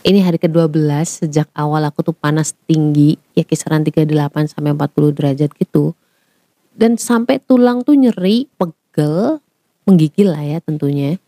Ini 0.00 0.24
hari 0.24 0.40
ke-12 0.40 0.80
sejak 1.04 1.52
awal 1.52 1.84
aku 1.84 2.00
tuh 2.00 2.16
panas 2.16 2.56
tinggi, 2.64 3.20
ya 3.36 3.44
kisaran 3.44 3.84
38 3.84 4.08
sampai 4.48 4.72
40 4.72 5.12
derajat 5.12 5.52
gitu. 5.52 5.92
Dan 6.72 6.96
sampai 6.96 7.36
tulang 7.36 7.84
tuh 7.84 8.00
nyeri, 8.00 8.48
pegel, 8.56 9.44
menggigil 9.84 10.32
lah 10.32 10.40
ya 10.40 10.64
tentunya. 10.64 11.20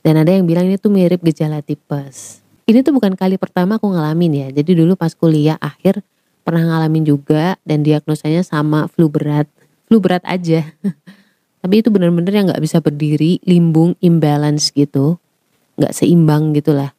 Dan 0.00 0.16
ada 0.16 0.32
yang 0.32 0.48
bilang 0.48 0.64
ini 0.64 0.80
tuh 0.80 0.88
mirip 0.88 1.20
gejala 1.20 1.60
tipes. 1.60 2.40
Ini 2.64 2.80
tuh 2.80 2.96
bukan 2.96 3.20
kali 3.20 3.36
pertama 3.36 3.76
aku 3.76 3.92
ngalamin 3.92 4.32
ya. 4.32 4.48
Jadi 4.48 4.80
dulu 4.80 4.96
pas 4.96 5.12
kuliah 5.12 5.60
akhir 5.60 6.00
pernah 6.40 6.64
ngalamin 6.64 7.04
juga 7.04 7.60
dan 7.68 7.84
diagnosanya 7.84 8.40
sama 8.40 8.88
flu 8.88 9.12
berat. 9.12 9.44
Flu 9.92 10.00
berat 10.00 10.24
aja. 10.24 10.64
Tapi 11.60 11.84
itu 11.84 11.92
bener-bener 11.92 12.32
yang 12.32 12.48
gak 12.48 12.64
bisa 12.64 12.80
berdiri, 12.80 13.44
limbung, 13.44 13.92
imbalance 14.00 14.72
gitu. 14.72 15.20
Gak 15.76 15.92
seimbang 15.92 16.56
gitu 16.56 16.72
lah 16.72 16.96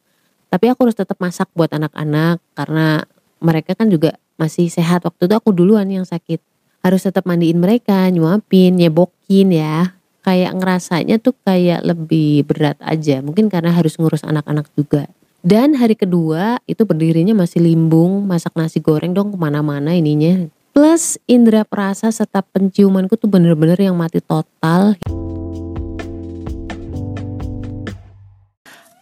tapi 0.52 0.68
aku 0.68 0.84
harus 0.84 1.00
tetap 1.00 1.16
masak 1.16 1.48
buat 1.56 1.72
anak-anak 1.72 2.36
karena 2.52 3.08
mereka 3.40 3.72
kan 3.72 3.88
juga 3.88 4.20
masih 4.36 4.68
sehat. 4.68 5.00
Waktu 5.08 5.24
itu 5.24 5.32
aku 5.32 5.48
duluan 5.56 5.88
yang 5.88 6.04
sakit. 6.04 6.44
Harus 6.84 7.08
tetap 7.08 7.24
mandiin 7.24 7.56
mereka 7.56 8.04
nyuapin 8.12 8.76
nyebokin 8.76 9.48
ya. 9.48 9.96
Kayak 10.20 10.52
ngerasanya 10.60 11.16
tuh 11.24 11.32
kayak 11.40 11.80
lebih 11.88 12.44
berat 12.44 12.76
aja. 12.84 13.24
Mungkin 13.24 13.48
karena 13.48 13.72
harus 13.72 13.96
ngurus 13.96 14.28
anak-anak 14.28 14.68
juga. 14.76 15.08
Dan 15.40 15.72
hari 15.72 15.96
kedua 15.96 16.60
itu 16.68 16.84
berdirinya 16.84 17.32
masih 17.32 17.64
limbung 17.64 18.28
masak 18.28 18.52
nasi 18.52 18.78
goreng 18.78 19.16
dong 19.16 19.32
ke 19.32 19.38
mana-mana 19.40 19.96
ininya. 19.96 20.52
Plus 20.76 21.16
indera 21.24 21.64
perasa 21.64 22.12
serta 22.12 22.44
penciumanku 22.44 23.16
tuh 23.16 23.26
bener-bener 23.26 23.80
yang 23.80 23.96
mati 23.96 24.20
total 24.20 25.00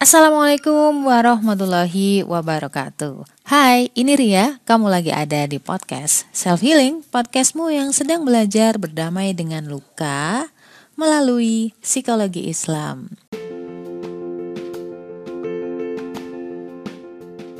Assalamualaikum 0.01 1.05
warahmatullahi 1.05 2.25
wabarakatuh. 2.25 3.21
Hai, 3.45 3.93
ini 3.93 4.17
Ria. 4.17 4.57
Kamu 4.65 4.89
lagi 4.89 5.13
ada 5.13 5.45
di 5.45 5.61
podcast 5.61 6.25
Self 6.33 6.65
Healing, 6.65 7.05
podcastmu 7.13 7.69
yang 7.69 7.93
sedang 7.93 8.25
belajar 8.25 8.81
berdamai 8.81 9.37
dengan 9.37 9.69
luka 9.69 10.49
melalui 10.97 11.77
psikologi 11.85 12.49
Islam. 12.49 13.13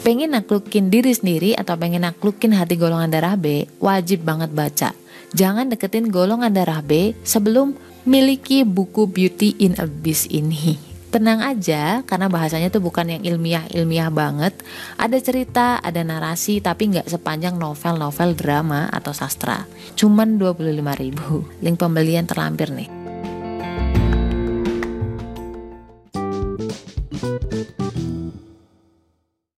Pengen 0.01 0.33
naklukin 0.33 0.89
diri 0.89 1.13
sendiri 1.13 1.53
atau 1.53 1.77
pengen 1.77 2.09
naklukin 2.09 2.57
hati 2.57 2.73
golongan 2.73 3.13
darah 3.13 3.37
B, 3.37 3.69
wajib 3.77 4.25
banget 4.25 4.49
baca. 4.49 4.97
Jangan 5.37 5.69
deketin 5.69 6.09
golongan 6.09 6.49
darah 6.49 6.81
B 6.81 7.13
sebelum 7.21 7.77
miliki 8.01 8.65
buku 8.65 9.05
Beauty 9.05 9.61
in 9.61 9.77
Abyss 9.77 10.25
ini 10.33 10.90
tenang 11.11 11.43
aja 11.43 12.07
karena 12.07 12.31
bahasanya 12.31 12.71
tuh 12.71 12.79
bukan 12.79 13.03
yang 13.03 13.21
ilmiah-ilmiah 13.21 14.07
banget. 14.07 14.55
Ada 14.95 15.19
cerita, 15.19 15.83
ada 15.83 15.99
narasi 16.07 16.63
tapi 16.63 16.87
nggak 16.87 17.11
sepanjang 17.11 17.59
novel-novel 17.59 18.31
drama 18.39 18.87
atau 18.87 19.11
sastra. 19.11 19.67
Cuman 19.99 20.39
25 20.39 21.03
ribu. 21.03 21.43
Link 21.59 21.75
pembelian 21.75 22.23
terlampir 22.23 22.71
nih. 22.71 22.87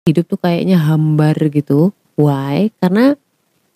Hidup 0.10 0.26
tuh 0.26 0.42
kayaknya 0.42 0.82
hambar 0.82 1.38
gitu. 1.54 1.94
Why? 2.18 2.74
Karena 2.82 3.14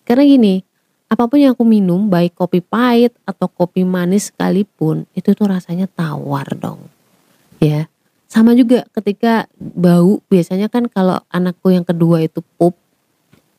karena 0.02 0.26
gini, 0.26 0.66
apa 1.06 1.30
pun 1.30 1.38
yang 1.38 1.54
aku 1.54 1.62
minum, 1.62 2.10
baik 2.10 2.34
kopi 2.34 2.58
pahit 2.58 3.14
atau 3.22 3.46
kopi 3.46 3.86
manis 3.86 4.34
sekalipun, 4.34 5.06
itu 5.14 5.30
tuh 5.32 5.46
rasanya 5.46 5.86
tawar 5.86 6.58
dong 6.58 6.97
ya 7.58 7.90
sama 8.28 8.52
juga 8.52 8.84
ketika 8.92 9.48
bau 9.56 10.20
biasanya 10.28 10.68
kan 10.68 10.84
kalau 10.86 11.16
anakku 11.32 11.72
yang 11.72 11.82
kedua 11.82 12.20
itu 12.20 12.44
pup 12.60 12.76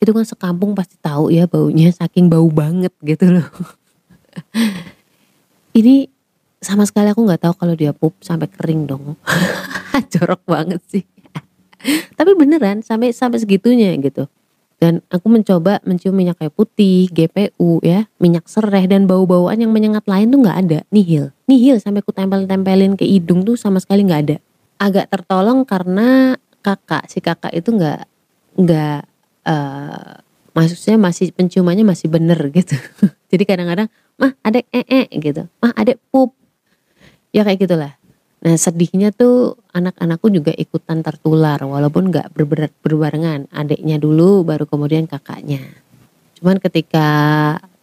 itu 0.00 0.10
kan 0.16 0.24
sekampung 0.24 0.72
pasti 0.72 0.96
tahu 1.02 1.28
ya 1.28 1.44
baunya 1.44 1.92
saking 1.92 2.32
bau 2.32 2.48
banget 2.48 2.94
gitu 3.04 3.36
loh. 3.36 3.44
Ini 5.78 6.08
sama 6.62 6.88
sekali 6.88 7.12
aku 7.12 7.28
nggak 7.28 7.44
tahu 7.44 7.54
kalau 7.60 7.74
dia 7.76 7.92
pup 7.92 8.16
sampai 8.24 8.48
kering 8.48 8.88
dong. 8.88 9.20
Jorok 10.14 10.40
banget 10.48 10.80
sih. 10.88 11.04
Tapi 12.16 12.32
beneran 12.32 12.80
sampai 12.80 13.12
sampai 13.12 13.44
segitunya 13.44 13.92
gitu 14.00 14.24
dan 14.80 15.04
aku 15.12 15.28
mencoba 15.28 15.84
mencium 15.84 16.16
minyak 16.16 16.40
kayu 16.40 16.48
putih, 16.48 17.12
GPU 17.12 17.84
ya, 17.84 18.08
minyak 18.16 18.48
serai 18.48 18.88
dan 18.88 19.04
bau-bauan 19.04 19.60
yang 19.60 19.68
menyengat 19.76 20.08
lain 20.08 20.32
tuh 20.32 20.40
nggak 20.40 20.56
ada, 20.56 20.78
nihil. 20.88 21.36
Nihil 21.44 21.76
sampai 21.84 22.00
aku 22.00 22.16
tempel-tempelin 22.16 22.96
ke 22.96 23.04
hidung 23.04 23.44
tuh 23.44 23.60
sama 23.60 23.76
sekali 23.76 24.08
nggak 24.08 24.20
ada. 24.24 24.36
Agak 24.80 25.12
tertolong 25.12 25.68
karena 25.68 26.40
kakak, 26.64 27.12
si 27.12 27.20
kakak 27.20 27.52
itu 27.52 27.76
nggak 27.76 28.08
nggak 28.56 29.00
uh, 29.44 30.16
maksudnya 30.56 30.96
masih 30.96 31.28
penciumannya 31.36 31.84
masih 31.84 32.08
bener 32.08 32.40
gitu. 32.48 32.72
Jadi 33.30 33.44
kadang-kadang, 33.44 33.92
mah 34.16 34.32
adek 34.40 34.64
ee 34.72 34.80
-e, 34.88 35.00
gitu, 35.20 35.44
mah 35.60 35.76
adek 35.76 36.00
pup. 36.08 36.32
Ya 37.36 37.44
kayak 37.44 37.68
gitulah. 37.68 37.99
Nah 38.40 38.56
sedihnya 38.56 39.12
tuh 39.12 39.60
anak-anakku 39.76 40.32
juga 40.32 40.56
ikutan 40.56 41.04
tertular 41.04 41.60
walaupun 41.60 42.08
gak 42.08 42.32
berberat 42.32 42.72
berbarengan. 42.80 43.44
Adiknya 43.52 44.00
dulu 44.00 44.48
baru 44.48 44.64
kemudian 44.64 45.04
kakaknya. 45.04 45.60
Cuman 46.40 46.56
ketika 46.56 47.08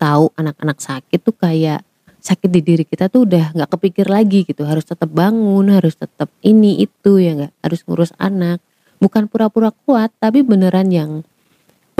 tahu 0.02 0.34
anak-anak 0.34 0.82
sakit 0.82 1.20
tuh 1.22 1.38
kayak 1.38 1.86
sakit 2.18 2.50
di 2.50 2.62
diri 2.66 2.84
kita 2.90 3.06
tuh 3.06 3.30
udah 3.30 3.54
gak 3.54 3.70
kepikir 3.78 4.10
lagi 4.10 4.50
gitu. 4.50 4.66
Harus 4.66 4.90
tetap 4.90 5.14
bangun, 5.14 5.70
harus 5.70 5.94
tetap 5.94 6.34
ini 6.42 6.82
itu 6.82 7.22
ya 7.22 7.38
gak. 7.38 7.54
Harus 7.62 7.86
ngurus 7.86 8.12
anak. 8.18 8.58
Bukan 8.98 9.30
pura-pura 9.30 9.70
kuat 9.86 10.10
tapi 10.18 10.42
beneran 10.42 10.90
yang 10.90 11.22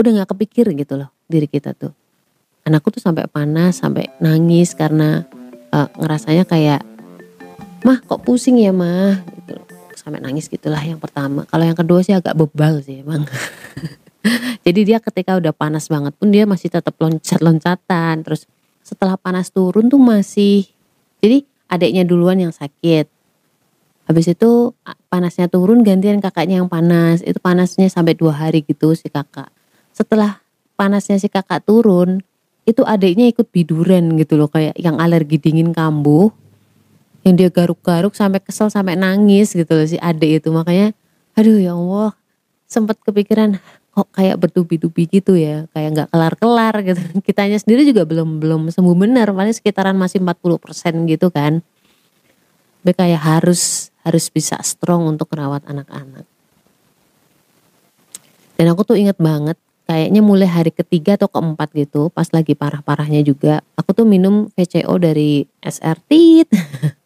udah 0.02 0.26
gak 0.26 0.34
kepikir 0.34 0.74
gitu 0.74 0.98
loh 0.98 1.14
diri 1.30 1.46
kita 1.46 1.78
tuh. 1.78 1.94
Anakku 2.66 2.90
tuh 2.90 2.98
sampai 2.98 3.30
panas, 3.30 3.78
sampai 3.78 4.10
nangis 4.18 4.74
karena 4.74 5.22
uh, 5.70 5.88
ngerasanya 5.94 6.42
kayak 6.42 6.87
mah 7.82 7.98
kok 8.02 8.22
pusing 8.26 8.58
ya 8.58 8.74
mah? 8.74 9.22
Gitu. 9.22 9.54
Sampai 9.98 10.22
nangis 10.22 10.46
gitulah 10.46 10.80
yang 10.80 10.98
pertama. 10.98 11.44
Kalau 11.46 11.64
yang 11.66 11.78
kedua 11.78 12.00
sih 12.02 12.14
agak 12.14 12.38
bebal 12.38 12.80
sih 12.82 13.02
emang. 13.02 13.26
Jadi 14.66 14.80
dia 14.84 14.98
ketika 14.98 15.38
udah 15.38 15.54
panas 15.54 15.86
banget 15.86 16.12
pun 16.18 16.28
dia 16.28 16.44
masih 16.44 16.68
tetap 16.68 16.92
loncat-loncatan 16.98 18.26
terus 18.26 18.44
setelah 18.82 19.16
panas 19.16 19.52
turun 19.52 19.92
tuh 19.92 20.00
masih 20.00 20.64
jadi 21.20 21.44
adiknya 21.68 22.04
duluan 22.08 22.40
yang 22.40 22.52
sakit. 22.52 23.08
Habis 24.08 24.32
itu 24.32 24.72
panasnya 25.12 25.52
turun 25.52 25.84
gantian 25.84 26.24
kakaknya 26.24 26.64
yang 26.64 26.68
panas. 26.72 27.20
Itu 27.20 27.36
panasnya 27.40 27.92
sampai 27.92 28.16
dua 28.16 28.32
hari 28.32 28.64
gitu 28.64 28.96
si 28.96 29.12
kakak. 29.12 29.52
Setelah 29.92 30.40
panasnya 30.80 31.20
si 31.20 31.28
kakak 31.28 31.68
turun 31.68 32.24
itu 32.64 32.84
adiknya 32.84 33.28
ikut 33.28 33.48
biduran 33.52 34.16
gitu 34.16 34.36
loh 34.40 34.48
kayak 34.48 34.76
yang 34.76 35.00
alergi 35.00 35.40
dingin 35.40 35.72
kambuh 35.72 36.32
yang 37.28 37.36
dia 37.36 37.52
garuk-garuk 37.52 38.16
sampai 38.16 38.40
kesel 38.40 38.72
sampai 38.72 38.96
nangis 38.96 39.52
gitu 39.52 39.68
loh 39.68 39.84
si 39.84 40.00
adik 40.00 40.40
itu. 40.40 40.48
Makanya 40.48 40.96
aduh 41.36 41.60
ya 41.60 41.76
Allah. 41.76 42.16
Sempat 42.68 43.00
kepikiran 43.00 43.60
kok 43.92 44.08
kayak 44.16 44.40
bertubi-tubi 44.40 45.04
gitu 45.08 45.36
ya? 45.36 45.68
Kayak 45.76 45.88
nggak 45.92 46.08
kelar-kelar 46.08 46.74
gitu. 46.84 47.00
Kitanya 47.26 47.60
sendiri 47.60 47.84
juga 47.84 48.08
belum 48.08 48.40
belum 48.40 48.72
sembuh 48.72 48.96
benar 48.96 49.28
paling 49.36 49.52
sekitaran 49.52 49.96
masih 49.96 50.24
40% 50.24 51.04
gitu 51.12 51.28
kan. 51.28 51.60
Tapi 52.80 52.92
kayak 52.96 53.20
harus 53.20 53.92
harus 54.00 54.32
bisa 54.32 54.56
strong 54.64 55.04
untuk 55.04 55.28
merawat 55.28 55.68
anak-anak. 55.68 56.24
Dan 58.56 58.66
aku 58.72 58.82
tuh 58.88 58.96
inget 58.96 59.20
banget 59.20 59.60
kayaknya 59.88 60.20
mulai 60.20 60.44
hari 60.44 60.68
ketiga 60.68 61.16
atau 61.16 61.32
keempat 61.32 61.72
gitu 61.72 62.12
pas 62.12 62.28
lagi 62.28 62.52
parah-parahnya 62.52 63.24
juga 63.24 63.64
aku 63.72 63.96
tuh 63.96 64.04
minum 64.04 64.52
VCO 64.52 65.00
dari 65.00 65.48
SRT 65.64 66.44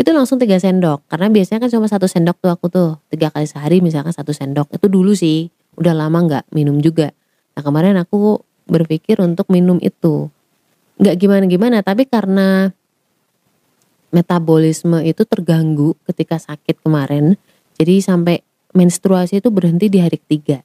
itu 0.00 0.16
langsung 0.16 0.40
tiga 0.40 0.56
sendok 0.56 1.04
karena 1.12 1.28
biasanya 1.28 1.60
kan 1.60 1.68
cuma 1.68 1.84
satu 1.84 2.08
sendok 2.08 2.40
tuh 2.40 2.48
aku 2.48 2.72
tuh 2.72 2.96
tiga 3.12 3.28
kali 3.28 3.44
sehari 3.44 3.84
misalkan 3.84 4.16
satu 4.16 4.32
sendok. 4.32 4.72
Itu 4.72 4.88
dulu 4.88 5.12
sih 5.12 5.52
udah 5.76 5.92
lama 5.92 6.24
nggak 6.24 6.44
minum 6.56 6.80
juga. 6.80 7.12
Nah 7.52 7.60
kemarin 7.60 8.00
aku 8.00 8.40
berpikir 8.64 9.20
untuk 9.20 9.52
minum 9.52 9.76
itu. 9.84 10.32
Nggak 10.96 11.20
gimana 11.20 11.44
gimana 11.44 11.76
tapi 11.84 12.08
karena 12.08 12.72
metabolisme 14.08 15.04
itu 15.04 15.28
terganggu 15.28 15.92
ketika 16.08 16.40
sakit 16.40 16.80
kemarin 16.80 17.36
jadi 17.76 18.00
sampai 18.00 18.40
menstruasi 18.72 19.44
itu 19.44 19.52
berhenti 19.52 19.92
di 19.92 20.00
hari 20.00 20.16
ketiga. 20.16 20.64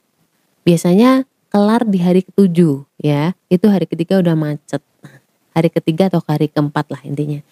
Biasanya 0.64 1.28
kelar 1.52 1.84
di 1.84 2.00
hari 2.00 2.24
ketujuh 2.24 2.88
ya. 3.04 3.36
Itu 3.52 3.68
hari 3.68 3.84
ketiga 3.84 4.24
udah 4.24 4.40
macet. 4.40 4.80
Hari 5.52 5.68
ketiga 5.76 6.08
atau 6.08 6.24
hari 6.24 6.48
keempat 6.48 6.88
lah 6.88 7.04
intinya. 7.04 7.44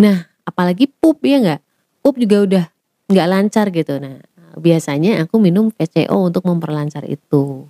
Nah 0.00 0.30
apalagi 0.50 0.90
pup 0.90 1.22
ya 1.22 1.38
nggak? 1.38 1.60
Pup 2.02 2.18
juga 2.18 2.36
udah 2.42 2.64
nggak 3.06 3.28
lancar 3.30 3.70
gitu. 3.70 4.02
Nah 4.02 4.18
biasanya 4.58 5.22
aku 5.22 5.38
minum 5.38 5.70
VCO 5.70 6.18
untuk 6.18 6.42
memperlancar 6.46 7.06
itu. 7.06 7.66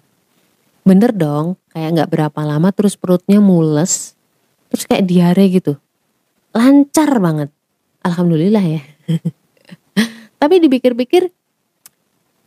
Bener 0.80 1.12
dong 1.12 1.60
kayak 1.76 2.00
nggak 2.00 2.10
berapa 2.10 2.40
lama 2.40 2.72
terus 2.72 2.96
perutnya 2.96 3.38
mules 3.38 4.16
terus 4.72 4.88
kayak 4.88 5.04
diare 5.04 5.44
gitu. 5.52 5.76
Lancar 6.56 7.20
banget. 7.20 7.52
Alhamdulillah 8.00 8.64
ya. 8.64 8.82
Tapi 10.40 10.56
dipikir-pikir 10.56 11.28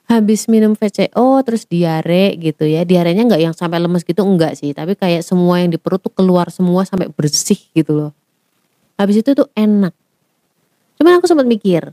habis 0.09 0.45
minum 0.49 0.73
VCO 0.73 1.41
terus 1.45 1.69
diare 1.69 2.33
gitu 2.41 2.65
ya. 2.65 2.83
Diarenya 2.83 3.29
nggak 3.29 3.41
yang 3.41 3.55
sampai 3.55 3.77
lemes 3.77 4.01
gitu 4.01 4.25
enggak 4.25 4.57
sih. 4.57 4.73
Tapi 4.73 4.97
kayak 4.97 5.21
semua 5.21 5.61
yang 5.61 5.69
di 5.69 5.77
perut 5.77 6.01
tuh 6.01 6.13
keluar 6.13 6.49
semua 6.49 6.83
sampai 6.89 7.11
bersih 7.13 7.59
gitu 7.77 7.93
loh. 7.93 8.11
Habis 8.97 9.21
itu 9.21 9.33
tuh 9.37 9.49
enak 9.53 9.93
cuman 11.03 11.19
aku 11.19 11.27
sempat 11.27 11.43
mikir 11.43 11.91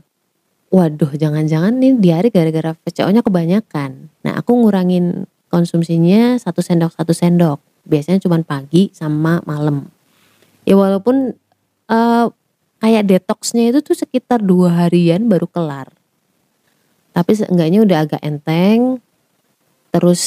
waduh 0.71 1.11
jangan-jangan 1.11 1.75
nih 1.75 1.99
diare 1.99 2.31
gara-gara 2.31 2.71
VCO-nya 2.71 3.21
kebanyakan. 3.21 4.07
Nah 4.23 4.39
aku 4.39 4.55
ngurangin 4.55 5.27
konsumsinya 5.51 6.39
satu 6.39 6.63
sendok 6.63 6.95
satu 6.95 7.11
sendok. 7.11 7.59
Biasanya 7.83 8.23
cuma 8.23 8.39
pagi 8.39 8.87
sama 8.95 9.43
malam. 9.43 9.91
Ya 10.63 10.79
walaupun 10.79 11.35
uh, 11.91 12.25
kayak 12.79 13.03
detoxnya 13.03 13.75
itu 13.75 13.83
tuh 13.83 13.99
sekitar 13.99 14.39
dua 14.39 14.87
harian 14.87 15.27
baru 15.27 15.45
kelar. 15.45 15.91
Tapi 17.11 17.31
seenggaknya 17.35 17.83
udah 17.83 17.97
agak 18.07 18.23
enteng 18.23 19.03
terus 19.91 20.23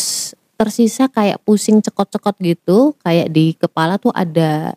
tersisa 0.61 1.09
kayak 1.09 1.41
pusing 1.41 1.81
cekot-cekot 1.81 2.37
gitu 2.45 2.93
kayak 3.01 3.33
di 3.33 3.57
kepala 3.57 3.97
tuh 3.97 4.13
ada 4.13 4.77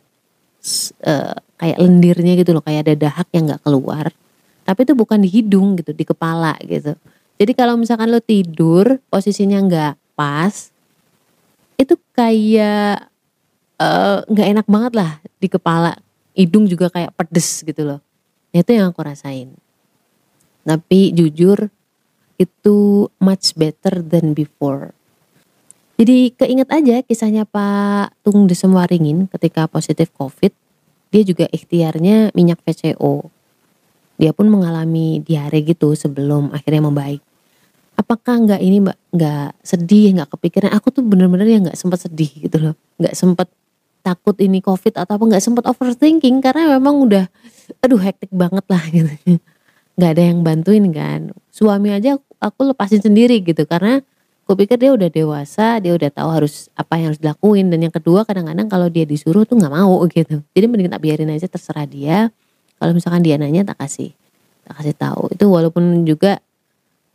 uh, 1.04 1.36
kayak 1.58 1.78
lendirnya 1.82 2.34
gitu 2.38 2.54
loh 2.54 2.64
kayak 2.64 2.88
ada 2.88 2.96
dahak 3.10 3.28
yang 3.34 3.50
nggak 3.50 3.64
keluar. 3.66 4.14
Tapi 4.68 4.80
itu 4.84 4.94
bukan 4.94 5.20
di 5.24 5.30
hidung 5.32 5.80
gitu 5.80 5.96
di 5.96 6.04
kepala 6.04 6.54
gitu. 6.64 6.94
Jadi 7.38 7.52
kalau 7.54 7.78
misalkan 7.78 8.10
lo 8.10 8.20
tidur 8.20 9.00
posisinya 9.08 9.62
nggak 9.64 9.94
pas 10.18 10.74
itu 11.78 11.94
kayak 12.18 13.06
eh, 13.78 14.18
nggak 14.26 14.48
uh, 14.50 14.52
enak 14.58 14.68
banget 14.68 14.94
lah 14.98 15.12
di 15.38 15.48
kepala. 15.48 15.94
Hidung 16.38 16.66
juga 16.70 16.90
kayak 16.94 17.14
pedes 17.18 17.66
gitu 17.66 17.82
loh. 17.86 18.00
Nah, 18.54 18.62
itu 18.62 18.72
yang 18.74 18.94
aku 18.94 19.02
rasain. 19.02 19.54
Tapi 20.66 21.14
jujur 21.14 21.70
itu 22.38 23.08
much 23.18 23.58
better 23.58 24.02
than 24.06 24.38
before. 24.38 24.94
Jadi 25.98 26.30
keinget 26.38 26.70
aja 26.70 27.02
kisahnya 27.02 27.44
Pak 27.50 28.22
Tung 28.22 28.46
Desemwaringin 28.46 29.26
ketika 29.34 29.66
positif 29.66 30.14
COVID, 30.14 30.54
dia 31.10 31.22
juga 31.26 31.50
ikhtiarnya 31.50 32.32
minyak 32.38 32.62
PCO. 32.62 33.34
Dia 34.22 34.34
pun 34.34 34.50
mengalami 34.50 35.22
diare 35.26 35.66
gitu 35.66 35.98
sebelum 35.98 36.54
akhirnya 36.54 36.86
membaik. 36.86 37.22
Apakah 37.98 38.46
nggak 38.46 38.62
ini 38.62 38.78
mbak 38.86 38.98
nggak 39.10 39.50
sedih 39.66 40.14
nggak 40.22 40.30
kepikiran? 40.38 40.70
Aku 40.78 40.94
tuh 40.94 41.02
bener-bener 41.02 41.50
ya 41.50 41.58
nggak 41.66 41.78
sempat 41.78 42.06
sedih 42.06 42.30
gitu 42.30 42.62
loh, 42.62 42.74
nggak 43.02 43.18
sempat 43.18 43.50
takut 44.06 44.38
ini 44.38 44.62
COVID 44.62 45.02
atau 45.02 45.18
apa 45.18 45.24
nggak 45.26 45.44
sempat 45.44 45.66
overthinking 45.66 46.46
karena 46.46 46.78
memang 46.78 47.02
udah, 47.10 47.26
aduh 47.82 48.00
hektik 48.00 48.30
banget 48.30 48.64
lah 48.70 48.84
gitu 48.96 49.10
nggak 49.98 50.12
ada 50.14 50.24
yang 50.24 50.40
bantuin 50.46 50.86
kan 50.94 51.34
suami 51.50 51.90
aja 51.90 52.22
aku 52.38 52.70
lepasin 52.70 53.02
sendiri 53.02 53.42
gitu 53.42 53.66
karena 53.66 54.06
aku 54.48 54.64
pikir 54.64 54.80
dia 54.80 54.96
udah 54.96 55.12
dewasa 55.12 55.84
dia 55.84 55.92
udah 55.92 56.08
tahu 56.08 56.30
harus 56.32 56.72
apa 56.80 56.96
yang 56.96 57.12
harus 57.12 57.20
dilakuin. 57.20 57.68
Dan 57.68 57.84
yang 57.84 57.92
kedua 57.92 58.24
kadang-kadang 58.24 58.72
kalau 58.72 58.88
dia 58.88 59.04
disuruh 59.04 59.44
tuh 59.44 59.60
nggak 59.60 59.76
mau 59.76 60.00
gitu. 60.08 60.40
Jadi 60.56 60.66
mending 60.72 60.88
tak 60.88 61.04
biarin 61.04 61.36
aja 61.36 61.52
terserah 61.52 61.84
dia. 61.84 62.32
Kalau 62.80 62.96
misalkan 62.96 63.28
dia 63.28 63.36
nanya 63.36 63.68
tak 63.68 63.84
kasih. 63.84 64.16
Tak 64.64 64.80
kasih 64.80 64.96
tahu. 64.96 65.36
Itu 65.36 65.52
walaupun 65.52 66.08
juga 66.08 66.40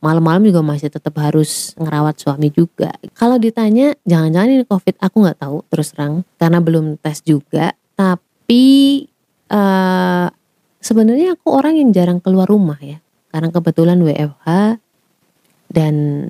malam-malam 0.05 0.45
juga 0.45 0.61
masih 0.61 0.93
tetap 0.93 1.17
harus 1.25 1.73
ngerawat 1.81 2.21
suami 2.21 2.53
juga. 2.53 2.93
Kalau 3.17 3.41
ditanya 3.41 3.97
jangan-jangan 4.05 4.49
ini 4.53 4.65
covid? 4.69 5.01
Aku 5.01 5.25
nggak 5.25 5.41
tahu 5.41 5.65
terus 5.73 5.97
terang. 5.97 6.29
Karena 6.37 6.61
belum 6.61 7.01
tes 7.01 7.25
juga. 7.25 7.73
Tapi 7.97 8.65
uh, 9.49 10.29
sebenarnya 10.85 11.41
aku 11.41 11.49
orang 11.49 11.81
yang 11.81 11.97
jarang 11.97 12.21
keluar 12.21 12.45
rumah 12.45 12.77
ya. 12.85 13.01
Karena 13.33 13.49
kebetulan 13.49 13.97
WFH 14.05 14.77
dan 15.73 16.29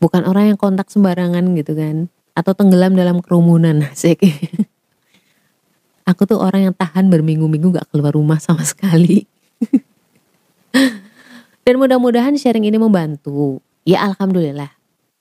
bukan 0.00 0.26
orang 0.26 0.52
yang 0.52 0.58
kontak 0.58 0.88
sembarangan 0.88 1.54
gitu 1.54 1.76
kan. 1.76 2.10
Atau 2.34 2.56
tenggelam 2.56 2.96
dalam 2.96 3.20
kerumunan 3.22 3.84
asik 3.92 4.24
aku 6.10 6.26
tuh 6.26 6.42
orang 6.42 6.70
yang 6.70 6.74
tahan 6.74 7.06
berminggu-minggu 7.06 7.78
gak 7.78 7.88
keluar 7.94 8.10
rumah 8.10 8.42
sama 8.42 8.66
sekali. 8.66 9.22
Dan 11.64 11.78
mudah-mudahan 11.78 12.34
sharing 12.34 12.66
ini 12.66 12.82
membantu. 12.82 13.62
Ya 13.86 14.02
alhamdulillah. 14.02 14.74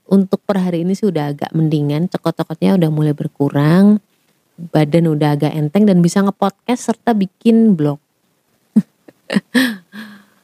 Untuk 0.09 0.41
per 0.41 0.57
hari 0.57 0.81
ini 0.81 0.97
sih 0.97 1.05
udah 1.05 1.37
agak 1.37 1.53
mendingan. 1.53 2.09
Cekot-cekotnya 2.09 2.81
udah 2.81 2.89
mulai 2.89 3.13
berkurang. 3.13 4.01
Badan 4.57 5.13
udah 5.13 5.37
agak 5.37 5.53
enteng 5.53 5.85
dan 5.85 6.01
bisa 6.01 6.19
ngepodcast 6.19 6.91
serta 6.91 7.15
bikin 7.15 7.79
blog 7.79 7.95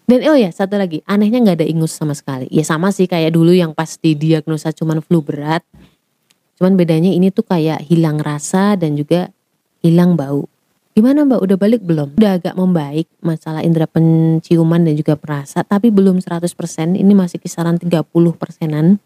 dan 0.06 0.22
oh 0.30 0.38
ya 0.38 0.54
satu 0.54 0.78
lagi 0.78 1.02
anehnya 1.10 1.42
nggak 1.42 1.58
ada 1.62 1.68
ingus 1.68 1.98
sama 1.98 2.14
sekali. 2.14 2.46
Ya 2.54 2.62
sama 2.62 2.94
sih 2.94 3.10
kayak 3.10 3.34
dulu 3.34 3.50
yang 3.58 3.74
pas 3.74 3.98
didiagnosa 3.98 4.70
cuman 4.70 5.02
flu 5.02 5.26
berat. 5.26 5.66
Cuman 6.62 6.78
bedanya 6.78 7.10
ini 7.10 7.34
tuh 7.34 7.44
kayak 7.44 7.82
hilang 7.90 8.22
rasa 8.22 8.78
dan 8.78 8.94
juga 8.94 9.34
hilang 9.82 10.14
bau. 10.14 10.46
Gimana 10.96 11.28
mbak 11.28 11.42
udah 11.42 11.58
balik 11.60 11.82
belum? 11.84 12.16
Udah 12.16 12.40
agak 12.40 12.56
membaik 12.56 13.10
masalah 13.20 13.66
indera 13.66 13.90
penciuman 13.90 14.80
dan 14.86 14.96
juga 14.96 15.18
perasa 15.18 15.66
tapi 15.66 15.90
belum 15.92 16.22
100% 16.22 16.54
ini 16.96 17.14
masih 17.18 17.42
kisaran 17.42 17.82
30 17.82 18.06
persenan. 18.38 19.02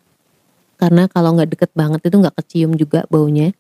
Karena 0.75 1.07
kalau 1.07 1.33
nggak 1.33 1.49
deket 1.55 1.71
banget 1.73 2.05
itu 2.05 2.15
nggak 2.19 2.35
kecium 2.43 2.75
juga 2.75 3.07
baunya. 3.07 3.55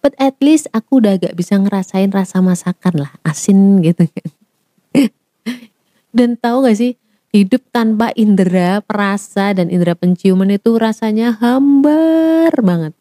But 0.00 0.16
at 0.16 0.40
least 0.40 0.72
aku 0.72 1.04
udah 1.04 1.20
agak 1.20 1.36
bisa 1.36 1.60
ngerasain 1.60 2.08
rasa 2.08 2.40
masakan 2.40 3.04
lah 3.04 3.12
asin 3.20 3.84
gitu 3.84 4.08
kan. 4.08 4.28
Dan 6.10 6.34
tahu 6.38 6.66
gak 6.66 6.78
sih, 6.78 6.98
hidup 7.30 7.62
tanpa 7.70 8.10
indera 8.18 8.82
perasa 8.82 9.54
dan 9.54 9.70
indera 9.70 9.94
penciuman 9.94 10.50
itu 10.50 10.74
rasanya 10.74 11.38
hambar 11.38 12.50
banget. 12.60 12.92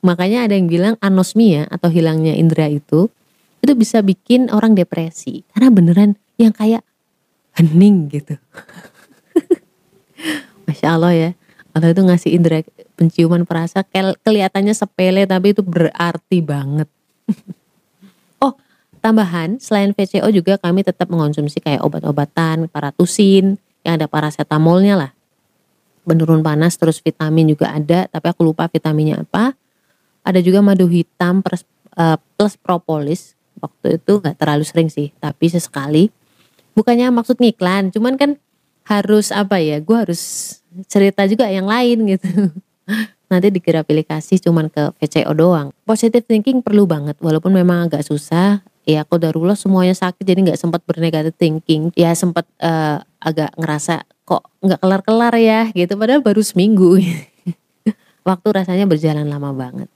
Makanya 0.00 0.48
ada 0.48 0.54
yang 0.56 0.70
bilang 0.70 0.94
anosmia 1.04 1.68
atau 1.68 1.92
hilangnya 1.92 2.32
indera 2.32 2.70
itu, 2.70 3.12
itu 3.60 3.72
bisa 3.76 4.00
bikin 4.00 4.48
orang 4.48 4.72
depresi. 4.72 5.44
Karena 5.52 5.68
beneran 5.68 6.10
yang 6.40 6.54
kayak 6.54 6.86
hening 7.58 8.08
gitu. 8.08 8.38
Masya 10.66 10.88
Allah 10.96 11.12
ya. 11.12 11.30
Allah 11.76 11.92
itu 11.92 12.02
ngasih 12.02 12.30
indera 12.32 12.64
penciuman 12.98 13.44
perasa 13.46 13.84
kelihatannya 14.24 14.74
sepele 14.74 15.28
tapi 15.28 15.52
itu 15.52 15.62
berarti 15.62 16.38
banget. 16.40 16.88
Tambahan, 18.98 19.62
selain 19.62 19.94
VCO 19.94 20.28
juga 20.34 20.58
kami 20.58 20.82
tetap 20.82 21.08
mengonsumsi 21.08 21.62
kayak 21.62 21.80
obat-obatan, 21.86 22.66
paratusin, 22.68 23.56
yang 23.86 23.94
ada 23.96 24.10
paracetamolnya 24.10 24.94
lah. 24.98 25.10
Penurun 26.02 26.42
panas 26.42 26.74
terus 26.74 26.98
vitamin 26.98 27.52
juga 27.52 27.70
ada, 27.70 28.10
tapi 28.10 28.26
aku 28.28 28.42
lupa 28.42 28.66
vitaminnya 28.66 29.22
apa. 29.22 29.54
Ada 30.26 30.42
juga 30.42 30.60
madu 30.60 30.90
hitam 30.90 31.40
plus, 31.40 31.62
uh, 31.96 32.18
plus 32.36 32.58
propolis. 32.58 33.38
Waktu 33.58 33.98
itu 33.98 34.22
gak 34.22 34.38
terlalu 34.38 34.64
sering 34.66 34.88
sih, 34.90 35.10
tapi 35.18 35.50
sesekali. 35.50 36.10
Bukannya 36.74 37.10
maksud 37.10 37.38
ngiklan, 37.42 37.90
cuman 37.90 38.14
kan 38.14 38.30
harus 38.86 39.34
apa 39.34 39.58
ya, 39.58 39.82
gue 39.82 39.96
harus 39.98 40.22
cerita 40.86 41.26
juga 41.26 41.50
yang 41.50 41.66
lain 41.66 42.06
gitu. 42.06 42.28
nanti 43.28 43.52
dikira 43.52 43.84
pilih 43.84 44.04
kasih 44.08 44.40
cuman 44.40 44.72
ke 44.72 44.96
VCO 44.96 45.32
doang. 45.36 45.68
Positive 45.84 46.24
thinking 46.24 46.64
perlu 46.64 46.88
banget 46.88 47.20
walaupun 47.20 47.52
memang 47.52 47.88
agak 47.88 48.02
susah 48.02 48.64
ya 48.88 49.04
aku 49.04 49.20
darulah 49.20 49.52
semuanya 49.52 49.92
sakit 49.92 50.24
jadi 50.24 50.48
nggak 50.48 50.60
sempat 50.60 50.80
bernegatif 50.88 51.36
thinking. 51.36 51.92
Ya 51.92 52.16
sempat 52.16 52.48
uh, 52.64 53.04
agak 53.20 53.52
ngerasa 53.60 54.08
kok 54.24 54.48
nggak 54.64 54.80
kelar-kelar 54.80 55.34
ya 55.36 55.68
gitu. 55.76 55.92
Padahal 56.00 56.24
baru 56.24 56.40
seminggu. 56.40 56.96
Waktu 58.28 58.48
rasanya 58.48 58.88
berjalan 58.88 59.28
lama 59.28 59.52
banget. 59.52 59.92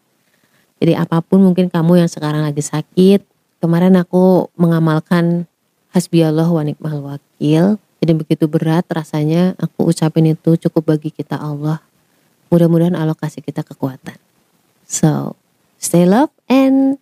Jadi 0.76 0.92
apa 0.92 1.24
pun 1.24 1.40
mungkin 1.40 1.72
kamu 1.72 2.04
yang 2.04 2.10
sekarang 2.12 2.44
lagi 2.44 2.60
sakit 2.60 3.24
kemarin 3.62 3.94
aku 3.94 4.50
mengamalkan 4.58 5.48
hasbi 5.94 6.20
Allah 6.20 6.50
wa 6.50 6.60
nikmal 6.60 7.00
wakil. 7.00 7.80
Jadi 8.02 8.12
begitu 8.18 8.44
berat 8.50 8.82
rasanya 8.90 9.54
aku 9.56 9.88
ucapin 9.88 10.34
itu 10.34 10.58
cukup 10.68 10.98
bagi 10.98 11.14
kita 11.14 11.38
Allah. 11.38 11.78
Mudah-mudahan 12.50 12.98
Allah 12.98 13.14
kasih 13.14 13.40
kita 13.40 13.62
kekuatan. 13.62 14.18
So 14.84 15.38
stay 15.78 16.04
love 16.04 16.34
and 16.50 17.01